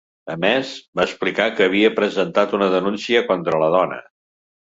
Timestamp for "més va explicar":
0.43-1.45